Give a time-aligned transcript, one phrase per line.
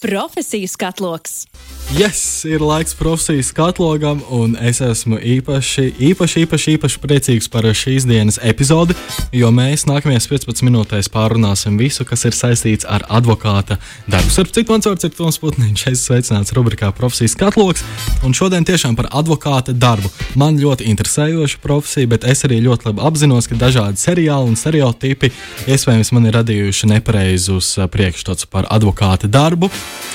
[0.00, 1.46] Profesiju skatloks.
[1.94, 8.02] Yes, ir laiks profesijas katalogam, un es esmu īpaši, īpaši, īpaši, īpaši priecīgs par šīs
[8.10, 8.96] dienas epizodi,
[9.30, 13.78] jo mēs nākamajās 15 minūtēs pārunāsim visu, kas ir saistīts ar advokāta
[14.10, 14.34] darbu.
[14.42, 17.86] Ar citu mans vārds ir Toms Putniņš, es sveicināts rubrikā Profesijas katalogs,
[18.26, 20.10] un šodien tiešām par advokāta darbu.
[20.34, 25.30] Man ļoti interesējoša profesija, bet es arī ļoti labi apzinos, ka dažādi seriāli un stereotipi
[25.70, 29.70] iespējams man ir radījuši nepareizus priekšstats par advokāta darbu.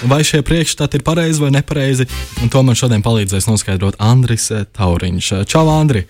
[0.09, 1.59] Vai šie priekšstati ir pareizi vai ne?
[1.61, 2.07] nepareizi.
[2.51, 5.27] To man šodien palīdzēs noskaidrot Andris Tauriņš.
[5.49, 6.07] Čau, Andri!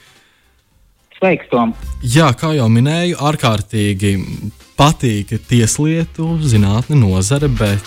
[1.18, 1.74] Sveiks, Tom!
[2.02, 4.14] Jā, kā jau minēju, ārkārtīgi
[4.82, 7.86] patīk tieslietu zinātne, nozare, bet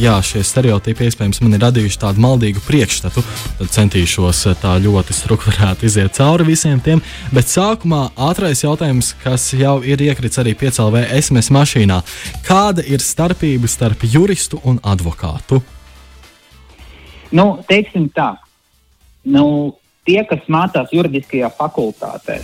[0.00, 3.22] jā, šie stereotipi iespējams man ir radījuši tādu maldīgu priekšstatu.
[3.60, 7.00] Tad centīšos tā ļoti strukturēti iziet cauri visiem tiem.
[7.32, 12.02] Bet sākumā ātrais jautājums, kas jau ir iekrits arī piecēlvē SMS mašīnā.
[12.44, 15.62] Kāda ir starpība starp juristu un advokātu?
[17.34, 18.34] Nu, teiksim tā,
[19.32, 19.46] nu,
[20.04, 22.42] tie, kas mācās juridiskajā fakultātē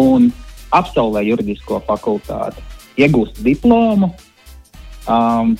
[0.00, 0.32] un
[0.72, 2.64] absolvē juridisko fakultāti,
[2.98, 4.10] iegūst diplomu,
[5.06, 5.54] um,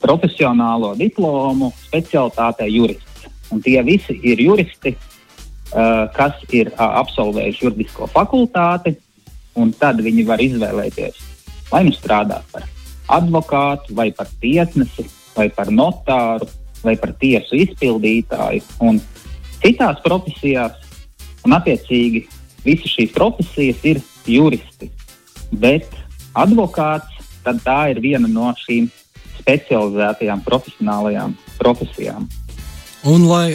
[0.00, 3.28] profesionālo diplomu specialitātē jurists.
[3.50, 8.94] Un tie visi ir juristi, uh, kas ir uh, absolvējuši juridisko fakultāti,
[9.60, 11.30] un tad viņi var izvēlēties
[11.70, 12.66] vai nu strādāt par
[13.10, 16.48] advokātu, vai par tiesnesi, vai par notāru,
[16.82, 19.00] vai par tiesu izpildītāju un
[19.62, 20.76] citās profesijās.
[21.40, 22.26] Un, attiecīgi,
[22.66, 24.90] visas šīs profesijas ir juristi.
[25.50, 25.88] Bet
[26.34, 27.20] advokāts
[27.64, 28.90] tā ir viena no šīm
[29.40, 32.28] specializētajām profesionālajām profesijām.
[33.08, 33.54] Un, lai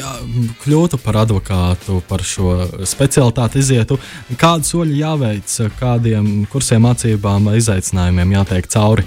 [0.64, 4.00] kļūtu par advokātu, par šo specialitāti izietu,
[4.42, 9.06] kādi soļi jāveic, kādiem kursiem, mācībām vai izaicinājumiem jātiek cauri?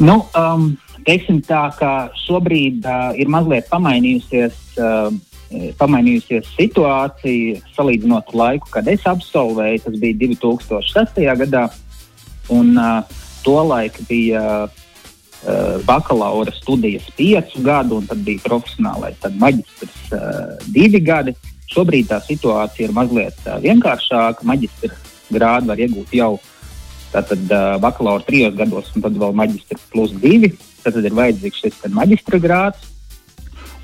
[0.00, 0.70] Nu, um,
[1.04, 1.92] teiksim tā, ka
[2.24, 5.12] šobrīd uh, ir mazliet pamainījusies, uh,
[5.78, 9.82] pamainījusies situācija, salīdzinot laiku, kad es absolvēju.
[9.86, 11.20] Tas bija 2006.
[11.42, 11.66] gadā,
[12.54, 20.54] un uh, tolaik bija uh, bakalaura studijas piecu gadu, un tad bija profesionālais maģistrs uh,
[20.66, 21.36] divi gadi.
[21.74, 24.46] Šobrīd tā situācija ir mazliet uh, vienkāršāka.
[24.46, 24.92] Maģistra
[25.32, 26.34] grādu var iegūt jau
[27.14, 30.54] tātad, uh, bakalaura trijos gados, un tad vēl maģistra plus divi
[30.84, 32.90] tad ir vajadzīgs šis maģistra grāds,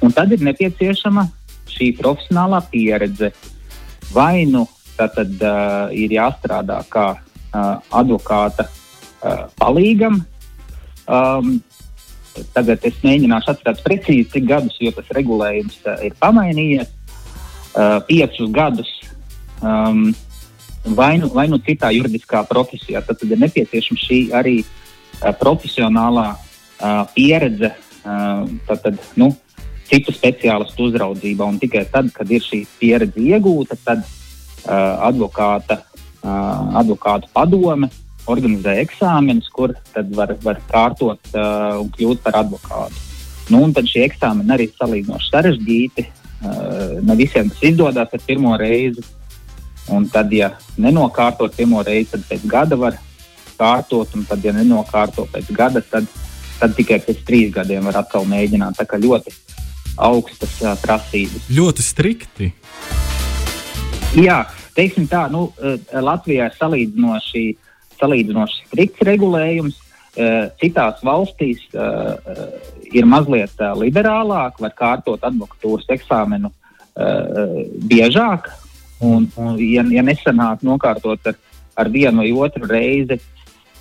[0.05, 1.27] un tad ir nepieciešama
[1.81, 3.33] šī profesionālā pieredze.
[4.13, 4.67] Vai nu
[5.01, 10.21] tad uh, ir jāstrādā kā uh, advokāta uh, palīgam.
[11.09, 11.59] Um,
[12.53, 16.93] tagad es mēģināšu atcerēties precīzi, cik gadus, jo tas regulējums uh, ir pamainījies.
[17.71, 18.89] Uh, piecus gadus
[19.63, 20.11] um,
[20.83, 22.99] vai, nu, vai nu citā juridiskā profesijā.
[23.07, 29.31] Tad, tad ir nepieciešama šī arī uh, profesionālā uh, pieredze uh, tad, tad, nu,
[29.91, 31.47] citu speciālistu uzraudzībā.
[31.47, 35.81] Un tikai tad, kad ir šī pieredze iegūta, tad uh, advokāta,
[36.23, 37.91] uh, advokāta padome
[38.31, 39.75] organizē eksāmenus, kur
[40.15, 43.07] var, var kārtot uh, un kļūt par advokātu.
[43.51, 46.07] Nu, un tad šie eksāmeni arī salīdzinoši sarežģīti.
[46.41, 49.03] Uh, ne visiem tas izdodas ar pirmo reizi.
[49.91, 52.99] Un tad, ja nenokārtot pirmo reizi, tad pēc gada var
[53.59, 56.07] kārtot, un tad, ja nenokārto pēc gada, tad
[56.61, 58.77] tad tikai pēc trīs gadiem var atkal mēģināt.
[58.79, 59.33] Tā kā ļoti
[59.99, 61.49] augstas uh, prasības.
[61.53, 62.51] Ļoti strikti.
[64.19, 64.43] Jā,
[64.75, 65.49] teiksim tā, nu,
[65.95, 67.45] Latvijā ir salīdzinoši,
[68.01, 69.79] salīdzinoši strikts regulējums.
[70.59, 72.17] Citās valstīs uh,
[72.91, 78.51] ir mazliet uh, liberālāk, var kārtot advokatūras eksāmenu uh, biežāk.
[79.01, 81.39] Un, un, ja, ja nesanāk nokārtot ar,
[81.79, 83.21] ar vienu vai otru reizi,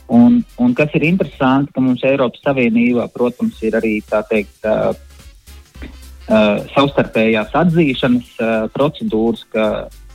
[0.09, 4.95] Un, un kas ir interesanti, ka mums Eiropas Savienībā, protams, ir arī tā teikt, uh,
[6.29, 9.66] uh, savstarpējās atzīšanas uh, procedūras, ka,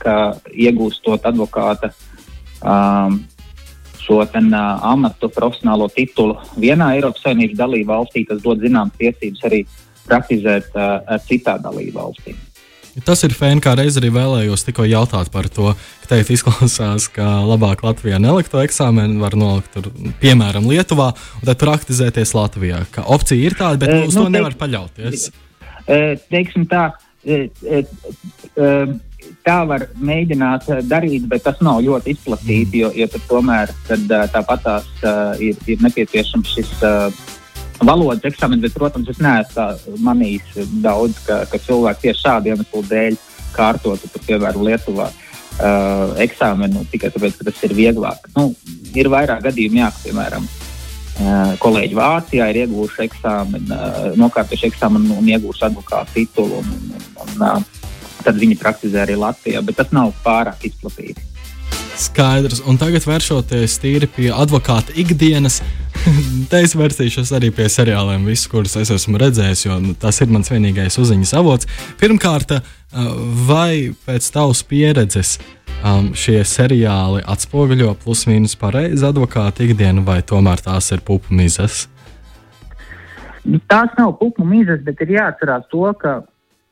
[0.01, 0.15] ka
[0.51, 1.91] iegūstot advokāta
[2.63, 3.21] um,
[4.05, 9.47] šo ten, uh, amatu, profesionālo titulu vienā Eiropas Savienības dalību valstī, tas dod zināmas tiesības
[9.49, 9.63] arī
[10.05, 12.43] praktizēt uh, citā dalību valstīm.
[13.03, 15.73] Tas ir fēni, kā reiz arī vēlējos tikko jautāt par to,
[16.05, 19.89] ka teikt izklausās, ka labāk Latvijā nelikt to eksāmenu, var nolikt tur,
[20.21, 21.09] piemēram, Lietuvā,
[21.41, 22.85] un tad praktizēties Latvijā.
[22.95, 25.27] Ka opcija ir tāda, bet e, uz nu, to teik, nevar paļauties.
[25.85, 26.87] E, teiksim tā,
[27.25, 27.81] e, e,
[28.57, 28.69] e,
[29.45, 32.81] tā var mēģināt darīt, bet tas nav ļoti izplatīti, mm.
[32.81, 34.89] jo, jo tomēr tad, tāpat tās
[35.41, 36.73] ir, ir nepieciešams šis
[37.85, 43.21] valodas eksāmenu, bet, protams, es neesmu manījis daudz, ka, ka cilvēki tieši šādu iemeslu dēļ
[43.55, 45.11] kārtotu, piemēram, Lietuvā.
[45.55, 48.25] Uh, eksāmenu tikai tāpēc, ka tas ir vieglāk.
[48.35, 48.49] Nu,
[48.91, 50.49] ir vairāk gadījumu, jā, piemēram,
[51.63, 53.77] kolēģi Vācijā ir ieguvuši eksāmenu,
[54.19, 56.59] nokārtojuši eksāmenu un ieguvuši advokātu titulu.
[56.59, 57.65] Un, un, un, un,
[58.25, 61.23] tad viņi praktizē arī Latvijā, bet tas nav pārāk izplatīti.
[61.95, 62.59] Skaidrs.
[62.67, 65.61] Un tagad vēršoties tīri pie advokāta ikdienas,
[66.51, 70.31] te es vērsīšos arī pie seriāliem, visus, kurus es esmu redzējis, jo nu, tas ir
[70.33, 71.69] mans vienīgais uzziņas avots.
[72.01, 72.57] Pirmkārt,
[73.47, 75.35] vai pēc tavas pieredzes
[75.81, 81.85] um, šie seriāli atspoguļo plus-mínus pareizi advokāta ikdienu, vai tomēr tās ir pupu mizas?
[83.45, 86.21] Nu, tās nav pupu mizas, bet ir jāatcerās to, ka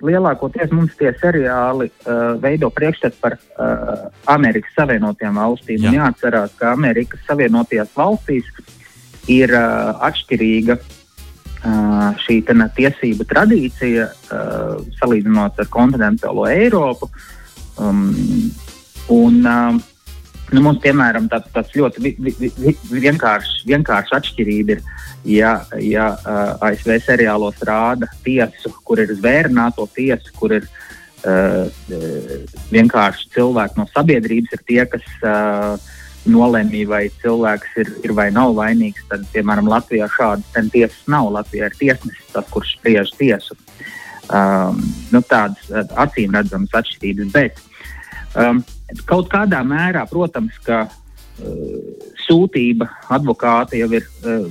[0.04, 5.86] lielākoties mums tie seriāli uh, veido priekšstatu par uh, Amerikas Savienotajām valstīm.
[5.86, 5.94] Jā.
[6.00, 8.50] Jāatcerās, ka Amerikas Savienotajās valstīs
[9.32, 17.10] ir uh, atšķirīga uh, šī tena, tiesību tradīcija uh, salīdzinot ar kontinentālo Eiropu.
[17.80, 18.06] Um,
[19.12, 19.82] un, uh,
[20.54, 24.82] Nu, mums, piemēram, tāds, tāds ļoti vi, vi, vi, vienkāršs vienkārš atšķirība ir,
[25.26, 31.66] ja, ja uh, ASV seriālos rāda tiesu, kur ir zvērnāto tiesu, kur ir uh,
[32.74, 35.90] vienkārši cilvēki no sabiedrības, ir tie, kas uh,
[36.30, 39.04] nolemj, vai cilvēks ir, ir vai nav vainīgs.
[39.10, 41.32] Tad, piemēram, Latvijā šādas tiesas nav.
[41.36, 43.58] Latvijā ir tiesnesis, tas, kurš spriež tiesu.
[44.32, 44.80] Um,
[45.12, 47.34] nu, tādas acīm redzamas atšķirības.
[47.36, 47.60] Bet,
[48.40, 48.64] um,
[49.10, 54.44] Kaut kādā mērā, protams, ka uh, sūtība advokāta jau ir uh,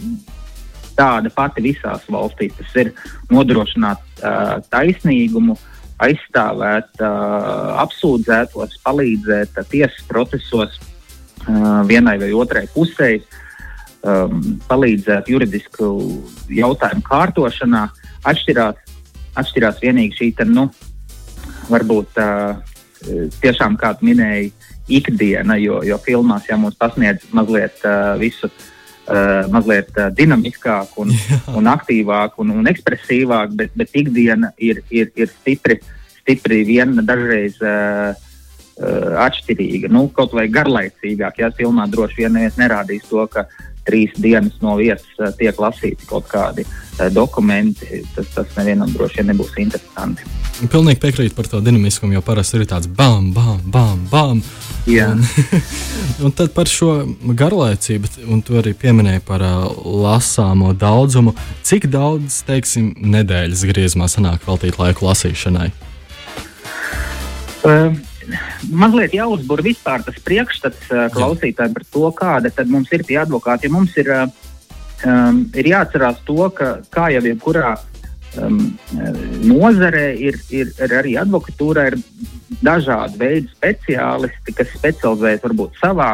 [0.99, 2.57] tāda pati visās valstīs.
[2.59, 2.91] Tas ir
[3.31, 5.55] nodrošināt uh, taisnīgumu,
[6.03, 10.92] aizstāvēt uh, apsūdzētos, palīdzēt uh, tiesas procesos uh,
[11.89, 13.17] vienai vai otrai pusē,
[14.07, 15.93] um, palīdzēt juridisku
[16.53, 17.87] jautājumu kārtošanā.
[18.31, 18.99] Atšķirās,
[19.41, 20.69] atšķirās vienīgi šī, te, nu,
[21.71, 22.21] varbūt.
[22.21, 22.73] Uh,
[23.43, 24.53] tiešām, kā tu minēji,
[24.93, 28.51] ikdiena, jo, jo filmās jau mums pasniedz mazliet uh, visu.
[29.03, 31.41] Uh, mazliet uh, dinamiskāk, un, Jā.
[31.59, 35.81] un aktīvāk un, un ekspresīvāk, bet, bet ikdiena ir, ir, ir stipri,
[36.21, 38.15] stipri viena dažreiz uh,
[38.83, 39.91] uh, atšķirīga.
[39.93, 43.47] Nu, kaut vai garlaicīgāk, ja filmā droši vien neviens nerādīs to, ka
[43.87, 48.03] trīs dienas no vietas uh, tiek lasīti kaut kādi uh, dokumenti.
[48.15, 50.29] Tas, tas nevienam droši vien nebūs interesanti.
[50.71, 54.43] Pilnīgi piekrītu par to dinamiskumu, jo parasti ir tāds bam, bam, bam, bam.
[54.87, 55.25] Un,
[56.27, 56.93] un tad par šo
[57.39, 59.67] garlaicību, un tu arī pieminēji par uh,
[60.05, 61.35] lasāmo daudzumu.
[61.67, 65.73] Cik daudz, teiksim, nedēļas griezumā sanāk veltīt laiku lasīšanai?
[67.63, 68.01] Um.
[68.71, 73.67] Mazliet jāuzbūr vispār tas priekšstats klausītājiem par to, kāda tad mums ir tie advokāti.
[73.67, 77.75] Ja mums ir, um, ir jāatcerās to, ka kā jau jebkurā
[78.39, 78.61] um,
[79.43, 81.99] nozarē ir, ir, ir arī advokatūrā ir
[82.63, 86.13] dažādi veidi speciālisti, kas specializējas varbūt savā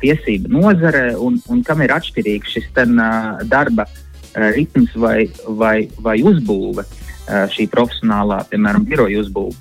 [0.00, 5.28] tiesību nozarē un, un kam ir atšķirīgs šis ten, uh, darba uh, ritms vai,
[5.60, 9.58] vai, vai uzbūve, uh, šī profesionālā, piemēram, biroja uzbūve.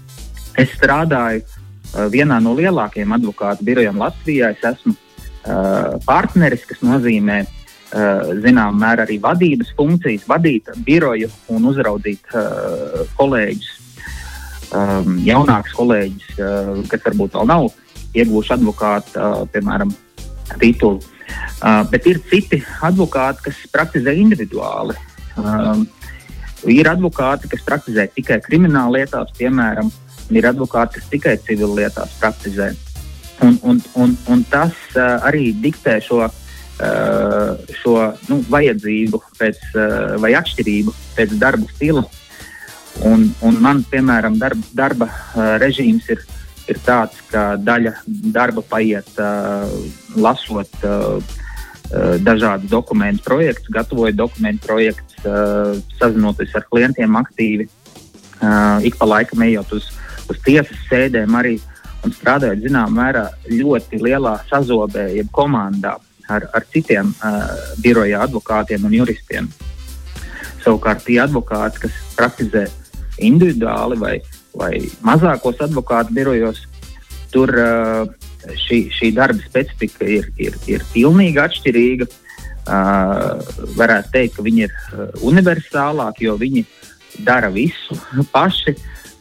[0.59, 1.58] Es strādāju uh,
[2.13, 4.51] vienā no lielākajiem advokātu birojiem Latvijā.
[4.53, 7.59] Es esmu uh, partneris, kas nozīmē, uh,
[7.89, 13.69] Eh, zināmā mērā arī vadības funkcijas, vadīt biroju un uzraudzīt uh, kolēģus,
[14.77, 17.65] um, jaunākus kolēģus, uh, kas varbūt vēl nav
[18.13, 19.95] ieguvuši advokātu, uh, piemēram,
[20.61, 21.01] titulu.
[21.63, 24.93] Uh, bet ir citi advokāti, kas praktizē individuāli.
[25.41, 25.81] Uh,
[26.69, 32.13] ir advokāti, kas praktizē tikai krimināla lietās, piemēram, un ir advokāti, kas tikai civil lietās
[32.19, 32.73] praktizē.
[33.41, 36.37] Un, un, un, un tas uh, arī diktē šo uh,
[36.79, 37.93] Uh, šo
[38.31, 42.05] nu, vajadzību pēc, uh, vai atšķirību pēc darba stila.
[43.03, 46.23] Un, un man, piemēram, darba, darba uh, režīms ir,
[46.71, 47.97] ir tāds, ka daļa
[48.31, 49.11] darba paiet
[50.15, 50.71] lasot
[52.21, 55.15] dažādu dokumentu projektus, gatavojot dokumentu projektus,
[55.97, 57.65] sazinoties ar klientiem aktīvi,
[58.85, 59.89] ik pa laikam ejot uz,
[60.29, 61.57] uz tiesas sēdēm arī
[62.05, 65.97] un strādājot zināmā mērā ļoti lielā sazobē, jeb komandā
[66.29, 67.49] ar, ar citiem uh,
[67.83, 69.49] biroja advokātiem un juristiem.
[70.63, 72.67] Savukārt tie advokāti, kas praktizē
[73.25, 74.15] individuāli vai,
[74.55, 74.73] vai
[75.05, 76.63] mazākos advokātu birojos,
[77.33, 78.05] tur uh,
[78.67, 82.09] šī, šī darba specifika ir, ir, ir pilnīgi atšķirīga.
[82.69, 83.39] Uh,
[83.79, 86.65] varētu teikt, ka viņi ir uh, universālāki, jo viņi
[87.25, 87.97] dara visu
[88.33, 88.75] paši.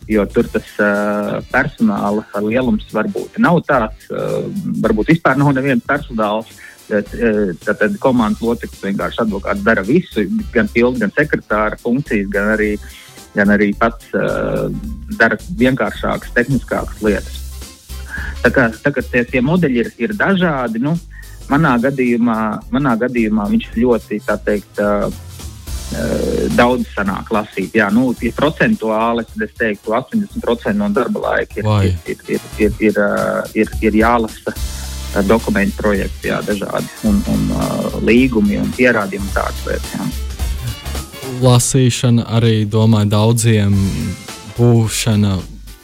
[0.08, 4.46] Jo tur tas uh, personāla lielums varbūt nav tāds, uh,
[4.80, 6.54] varbūt vispār nav nevienas personāls
[6.88, 10.24] Tātad komandas loceklis vienkārši advokāts dara visu,
[10.54, 12.70] gan pildu, gan sekretāra funkcijas, gan arī,
[13.34, 14.72] gan arī pats uh,
[15.20, 17.44] dara vienkāršākas, tehniskākas lietas.
[18.40, 20.94] Tā kā, tā kā tie, tie modeļi ir, ir dažādi, nu,
[21.52, 22.40] manā gadījumā,
[22.72, 25.12] manā gadījumā viņš ļoti, tā teikt, uh,
[26.56, 27.76] daudz sanāk lasīt.
[27.78, 31.70] Jā, nu, ja procentuāli es teiktu, 80% no darba laika ir,
[32.12, 33.00] ir, ir, ir, ir,
[33.54, 34.54] ir, ir jālasa
[35.24, 39.94] dokumentu projekti, jā, dažādi un, un līgumi un pierādījumi tādas lietas.
[39.96, 40.08] Jā.
[41.38, 43.76] Lasīšana arī, domāju, daudziem
[44.58, 45.38] būšana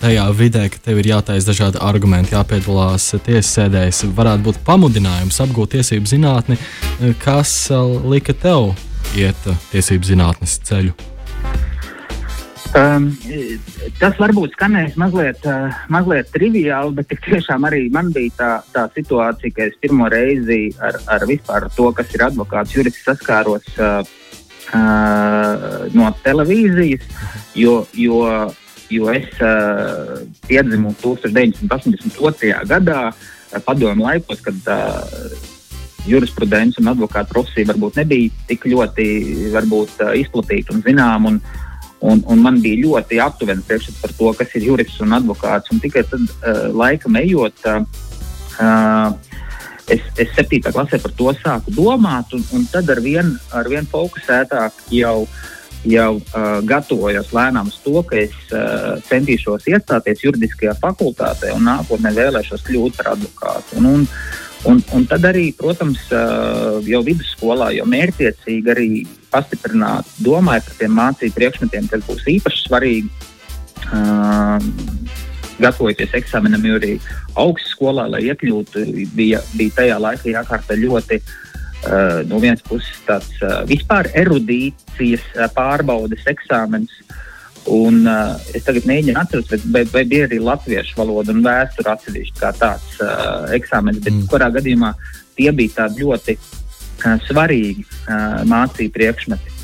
[0.04, 6.10] tajā vidē, ka tev ir jātaisa dažādi argumenti, jāpiedalās tiesasēdēs, varētu būt pamudinājums apgūt tiesību
[6.10, 6.58] zinātni,
[7.22, 7.54] kas
[8.04, 8.74] lika tev
[9.18, 10.94] iet tiesību zinātnes ceļu.
[12.74, 13.04] Um,
[14.00, 19.54] tas varbūt skanēs mazliet, uh, mazliet triviāli, bet tiešām arī man bija tā, tā situācija,
[19.54, 24.02] ka es pirmo reizi ar, ar vispār to, kas ir advokāts, jurists saskāros uh,
[24.74, 27.06] uh, no televīzijas,
[27.54, 28.18] jo, jo,
[28.90, 32.58] jo es uh, piedzimu 1982.
[32.74, 33.06] gadā,
[33.62, 35.53] padomu laikos, kad uh,
[36.08, 39.06] jurisprudence un advokāta profesija varbūt nebija tik ļoti
[39.54, 41.34] varbūt, uh, izplatīta un zināma.
[41.34, 41.40] Un,
[42.04, 45.70] Un, un man bija ļoti aptuveni priekšstats par to, kas ir jurists un advokāts.
[45.72, 49.14] Un tikai tad, uh, laikam ejot, uh,
[49.88, 53.88] es, es septītā klasē par to sāku domāt, un, un tad ar vien, ar vien
[53.88, 55.16] fokusētāk jau,
[55.88, 62.64] jau uh, gatavojos lēnām to, ka es uh, centīšos iestāties juridiskajā fakultātē un nākotnē vēlēšos
[62.68, 63.80] kļūt par advokātu.
[63.80, 64.08] Un, un,
[64.64, 66.06] Un, un tad arī, protams,
[66.88, 68.88] jau vidusskolā, jau mērķiecīgi arī
[69.32, 73.10] pastiprināt, domāju par tiem mācību priekšmetiem, kas būs īpaši svarīgi.
[75.60, 76.94] Gatavojoties eksāmenam, jo arī
[77.38, 83.36] augstskolā, lai iekļūtu, bija, bija tajā laikā jākārta ļoti uh, no vienas puses tāds
[83.68, 86.90] vispār erudīcijas pārbaudes eksāmens.
[87.70, 92.40] Un, uh, es tagad mēģinu atrast, vai, vai, bija arī latviešu valoda un vēsture atsevišķi
[92.42, 94.26] kā tāds uh, eksāmenis, bet mm.
[94.28, 94.92] kurā gadījumā
[95.38, 99.54] tie bija tādi ļoti uh, svarīgi uh, mācību priekšmeti.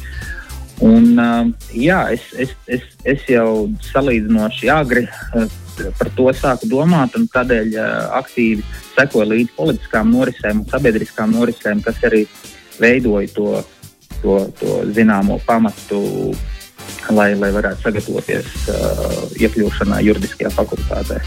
[0.80, 5.44] Un, uh, jā, es, es, es, es jau salīdzinoši agri uh,
[5.98, 8.64] par to sāku domāt, un tādēļ uh, aktīvi
[8.94, 12.22] sekoju līdzi politiskām norisēm un sabiedriskām norisēm, kas arī
[12.80, 13.60] veidoja to,
[14.22, 16.00] to, to zināmo pamatu
[17.14, 21.20] lai, lai varētu sagatavoties uh, iekļūšanai juridiskajā fakultātē.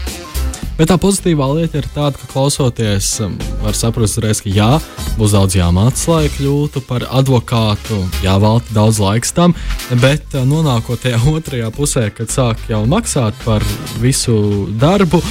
[0.74, 4.72] Bet tā pozitīvā lieta ir tāda, ka klausoties, um, var saprast, reiz, ka jā,
[5.20, 9.54] būs daudz jāmācās, lai kļūtu par advokātu, jāvelta daudz laiks tam,
[10.02, 13.62] bet uh, nonākot tajā otrajā pusē, kad sāk jau maksāt par
[14.02, 15.22] visu darbu,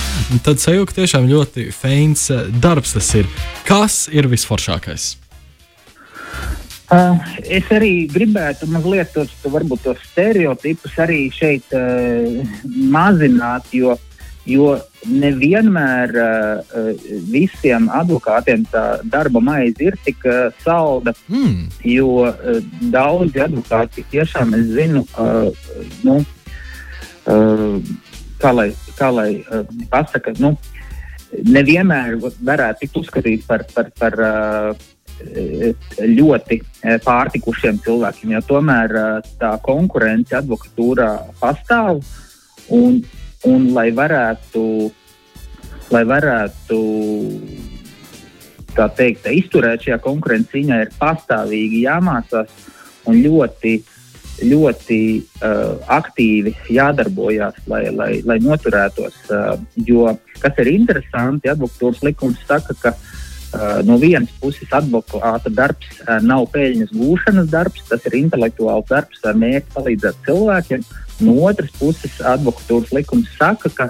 [0.48, 3.28] tad sajūta tiešām ļoti feins uh, darbs tas ir.
[3.68, 5.23] Kas ir visforšākais?
[6.94, 7.16] Uh,
[7.50, 12.44] es arī gribētu mazliet tos, to, varbūt tos stereotipus arī šeit uh,
[12.94, 13.96] mazināt, jo,
[14.46, 14.76] jo
[15.10, 16.92] nevienmēr uh,
[17.32, 21.16] visiem advokātiem tā darba maize ir tik uh, salda.
[21.34, 21.66] Mm.
[21.96, 22.62] Jo uh,
[22.94, 25.50] daudzi advokāti tiešām es zinu, uh,
[26.06, 26.20] nu,
[27.26, 27.78] uh,
[28.44, 28.70] kā lai,
[29.00, 30.54] kā lai uh, pasaka, nu,
[31.42, 33.66] nevienmēr varētu tikt uzskatīts par.
[33.74, 34.92] par, par uh,
[35.22, 36.60] ļoti
[37.04, 38.96] pārtikušiem cilvēkiem, jo tomēr
[39.40, 41.10] tā konkurence advokatūrā
[41.42, 42.02] pastāv.
[42.74, 43.02] Un,
[43.48, 44.64] un lai varētu,
[45.92, 46.80] lai varētu
[48.98, 52.70] teikt, izturēt šajā konkurencē, viņai ir pastāvīgi jāmācās
[53.12, 53.74] un ļoti,
[54.48, 59.20] ļoti uh, aktīvi jādarbojas, lai, lai, lai noturētos.
[59.30, 60.08] Uh, jo
[60.40, 63.33] kas ir interesanti, advokatūras likums saka, ka Uh,
[63.86, 69.38] no vienas puses, advokāta darbs uh, nav peļņas gūšanas darbs, tas ir intelektuāls darbs ar
[69.38, 70.86] mērķi palīdzēt cilvēkiem.
[71.24, 73.90] No otras puses, advokatūras likums saka, ka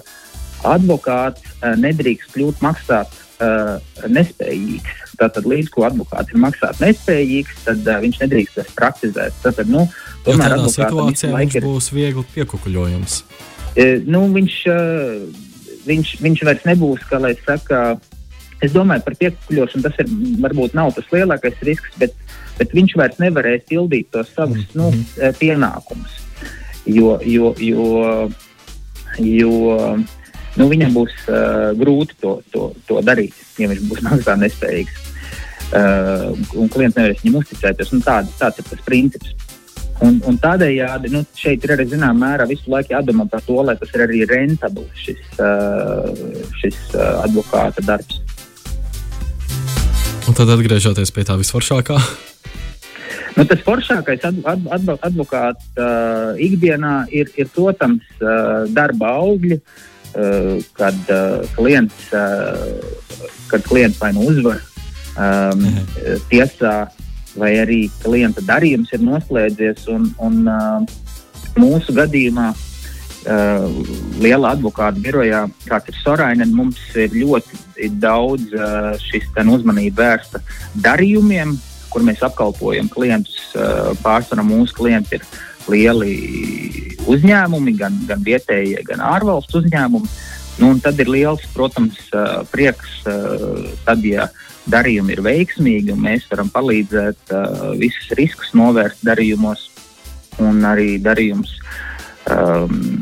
[0.68, 5.00] advokāts uh, nedrīkst kļūt maksāt uh, nespējīgs.
[5.20, 9.40] Tātad, līdz ko advokāts ir maksāt nespējīgs, tad uh, viņš nedrīkst vairs praktizēt.
[9.46, 9.86] Tātad, nu,
[10.28, 11.68] tomēr tādā situācijā viņš ir...
[11.68, 13.20] būs viegli piekukuļojums.
[13.24, 15.46] Uh, nu, viņš, uh,
[15.88, 17.94] viņš, viņš vairs nebūs, kā lai saka,
[18.64, 20.12] Es domāju, par piekuļošanu tas ir,
[20.44, 22.16] varbūt nav tas lielākais risks, bet,
[22.60, 24.78] bet viņš vairs nevarēs pildīt tos savus -hmm.
[24.80, 26.20] nu, eh, pienākumus.
[26.86, 28.30] Jo, jo, jo,
[29.20, 29.54] jo
[30.60, 35.00] nu, viņam būs uh, grūti to, to, to darīt, ja viņš būs maksāt nespējīgs.
[35.74, 37.94] Uh, un klients nevarēs viņam uzticēties.
[37.96, 39.34] Nu, tād, tāds ir tas princips.
[40.04, 43.76] Un, un tādējādi nu, šeit ir arī zināmā mērā visu laiku jādomā par to, lai
[43.80, 46.10] tas ir arī rentabls šis, uh,
[46.62, 48.20] šis uh, advokāta darbs.
[50.24, 51.98] Un tad atgriežoties pie tā visforšākā.
[53.34, 59.58] Nu, tas foršākais ad, ad, ad, advokāta uh, ikdienā ir, ir protams, uh, darba augļi,
[59.60, 64.62] uh, kad, uh, klients, uh, kad klients vai nu uzvar
[65.18, 65.66] um,
[66.30, 66.76] tiesā,
[67.36, 69.90] vai arī klienta darījums ir noslēdzies.
[69.92, 72.70] Un, un, uh, mūsu gadījumā uh,
[74.20, 80.42] liela advokāta birojā, kāds ir Sorainen, mums ir ļoti daudz uh, šis uzmanība vērsta
[80.84, 81.56] darījumiem,
[81.94, 83.40] kur mēs apkalpojam klientus.
[83.54, 85.26] Uh, pārsvarā mūsu klienti ir
[85.70, 86.14] lieli
[87.08, 90.10] uzņēmumi, gan, gan vietējie, gan ārvalstu uzņēmumi.
[90.62, 94.28] Nu, tad ir liels, protams, uh, prieks, uh, tad, ja
[94.70, 99.70] darījumi ir veiksmīgi un mēs varam palīdzēt uh, visus riskus novērst darījumos
[100.42, 101.58] un arī darījumus
[102.32, 103.02] um,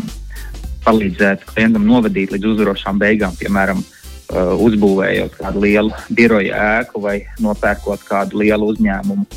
[0.85, 8.05] palīdzēt klientam novadīt līdz uzvarošām beigām, piemēram, uh, uzbūvējot kādu lielu biroja ēku vai nopērkot
[8.07, 9.27] kādu lielu uzņēmumu.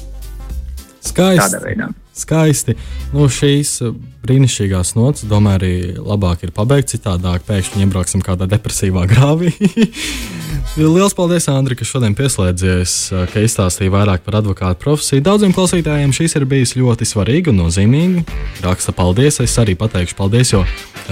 [1.05, 1.77] Skaisti.
[2.17, 2.77] Skaisti.
[3.13, 3.93] Nu, šīs uh,
[4.25, 7.45] brīnišķīgās nots, domāju, arī labāk ir pabeigt citādāk.
[7.49, 9.53] Pēkšņi iebrauksim kādā depresīvā grāvī.
[10.75, 12.95] Lielas paldies, Andri, ka šodien pieslēdzies,
[13.31, 15.23] ka izstāstīji vairāk par advokātu profesiju.
[15.23, 18.25] Daudziem klausītājiem šis ir bijis ļoti svarīgi un nozīmīgi.
[18.65, 20.65] Raksta paldies, es arī pateikšu paldies, jo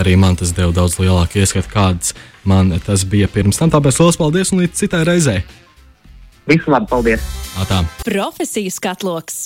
[0.02, 3.70] arī man tas deva daudz lielāku ieskatu, kāds man tas bija pirms tam.
[3.70, 5.40] Tāpēc liels paldies un līdz citai reizei!
[6.50, 7.32] Visu labi, paldies!
[7.62, 7.84] Atā.
[8.02, 9.44] Profesijas katloks!